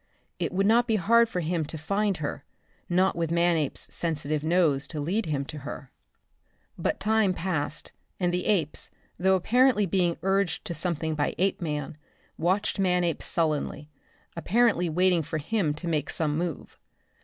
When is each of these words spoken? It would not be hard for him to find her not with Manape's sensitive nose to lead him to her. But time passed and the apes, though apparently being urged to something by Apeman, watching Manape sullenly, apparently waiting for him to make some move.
It 0.39 0.51
would 0.51 0.65
not 0.65 0.87
be 0.87 0.95
hard 0.95 1.29
for 1.29 1.41
him 1.41 1.63
to 1.65 1.77
find 1.77 2.17
her 2.17 2.43
not 2.89 3.15
with 3.15 3.29
Manape's 3.29 3.93
sensitive 3.93 4.43
nose 4.43 4.87
to 4.87 4.99
lead 4.99 5.27
him 5.27 5.45
to 5.45 5.59
her. 5.59 5.91
But 6.75 6.99
time 6.99 7.35
passed 7.35 7.91
and 8.19 8.33
the 8.33 8.47
apes, 8.47 8.89
though 9.19 9.35
apparently 9.35 9.85
being 9.85 10.17
urged 10.23 10.65
to 10.65 10.73
something 10.73 11.13
by 11.13 11.35
Apeman, 11.37 11.97
watching 12.35 12.81
Manape 12.81 13.21
sullenly, 13.21 13.91
apparently 14.35 14.89
waiting 14.89 15.21
for 15.21 15.37
him 15.37 15.71
to 15.75 15.87
make 15.87 16.09
some 16.09 16.35
move. 16.35 16.79